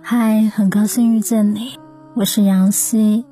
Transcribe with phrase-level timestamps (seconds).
[0.00, 1.78] 嗨，很高兴遇见你，
[2.14, 3.26] 我是杨希。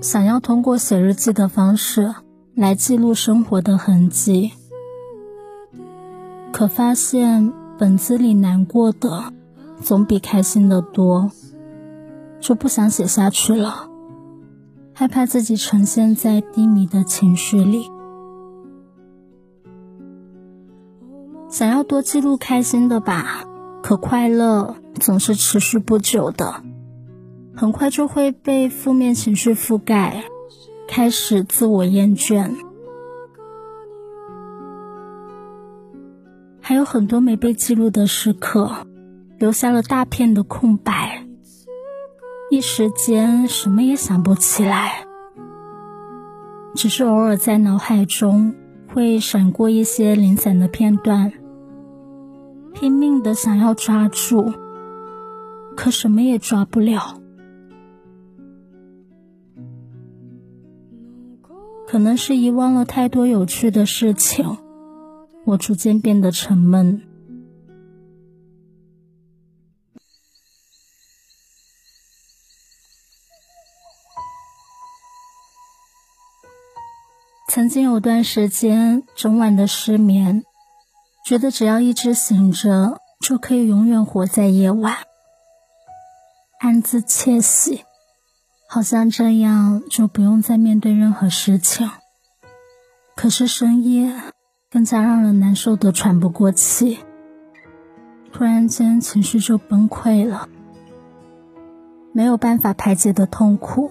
[0.00, 2.14] 想要通过写日记的方式
[2.54, 4.52] 来记录生活的痕迹，
[6.50, 9.30] 可发现本子里难过的
[9.80, 11.30] 总比开心的多，
[12.38, 13.88] 就不想写下去了，
[14.92, 17.90] 害怕自己呈现在低迷的情绪里。
[21.48, 23.44] 想要多记录开心的吧，
[23.82, 26.62] 可快乐总是持续不久的。
[27.56, 30.24] 很快就会被负面情绪覆盖，
[30.86, 32.54] 开始自我厌倦。
[36.60, 38.86] 还有很多没被记录的时刻，
[39.40, 41.26] 留下了大片的空白，
[42.50, 45.06] 一时间什么也想不起来。
[46.74, 48.54] 只是偶尔在脑海中
[48.92, 51.32] 会闪过一些零散的片段，
[52.74, 54.52] 拼命的想要抓住，
[55.74, 57.18] 可什么也抓不了。
[61.88, 64.58] 可能是遗忘了太多有趣的事情，
[65.46, 67.04] 我逐渐变得沉闷。
[77.52, 80.44] 曾经有段时间，整晚的失眠，
[81.26, 84.98] 觉得只要一直醒着，就可以永远活在夜晚，
[86.60, 87.82] 暗自窃喜。
[88.68, 91.90] 好像这样就不用再面对任何事情。
[93.16, 94.14] 可是深夜
[94.70, 97.00] 更加让人难受的喘不过气，
[98.32, 100.48] 突然间情绪就崩溃了，
[102.12, 103.90] 没有办法排解的痛苦。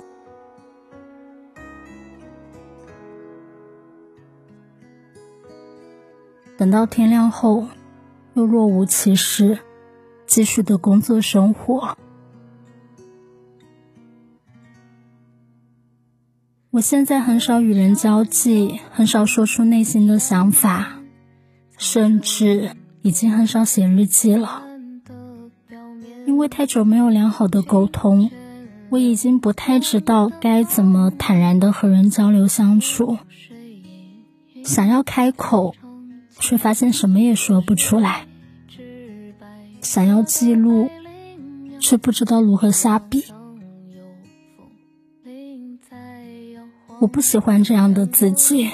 [6.59, 7.67] 等到天亮后，
[8.33, 9.59] 又若无其事，
[10.27, 11.97] 继续的工作生活。
[16.71, 20.99] 我现在很少与人交际，很少说出内心的想法，
[21.77, 24.63] 甚至已经很少写日记了。
[26.27, 28.29] 因为太久没有良好的沟通，
[28.89, 33.17] 我已经不太知道该怎么坦然的和人交流相处。
[34.65, 35.73] 想要开口，
[36.39, 38.25] 却发现什么也说不出来；
[39.81, 40.89] 想要记录，
[41.79, 43.25] 却不知道如何下笔。
[46.99, 48.69] 我不喜欢这样的自己，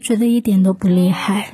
[0.00, 1.50] 觉得一点都不厉害。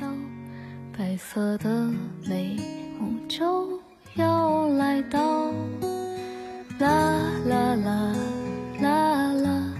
[0.97, 1.89] 白色的
[2.27, 2.55] 美
[2.99, 3.79] 梦就
[4.13, 5.51] 要来到，
[6.79, 8.15] 啦啦啦
[8.79, 9.73] 啦啦，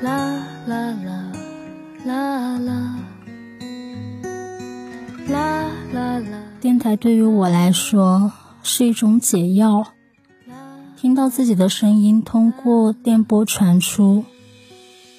[0.00, 1.32] 啦啦啦啦
[6.86, 8.30] 台对于我来说
[8.62, 9.88] 是一种解药。
[10.96, 14.24] 听到自己的声音通过电波传出，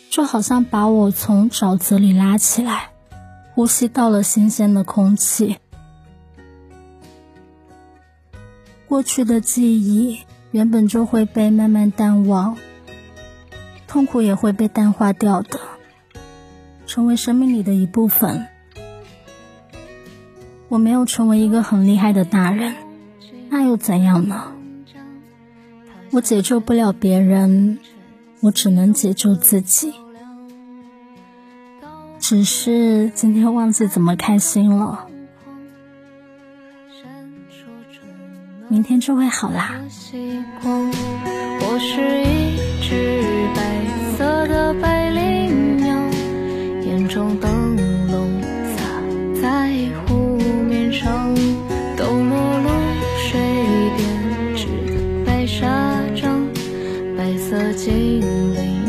[0.09, 2.91] 就好像把我从沼泽里拉起来，
[3.53, 5.57] 呼吸到了新鲜的空气。
[8.87, 10.19] 过去的记忆
[10.51, 12.57] 原本就会被慢慢淡忘，
[13.89, 15.59] 痛苦也会被淡化掉的，
[16.85, 18.47] 成为生命里的一部分。
[20.69, 22.75] 我没有成为一个很厉害的大人，
[23.49, 24.51] 那又怎样呢？
[26.11, 27.79] 我解救不了别人，
[28.41, 29.93] 我只能解救自己。
[32.19, 35.07] 只是今天忘记怎么开心了，
[38.67, 39.75] 明天就会好啦。
[40.61, 42.36] 我是
[57.87, 58.86] 心里。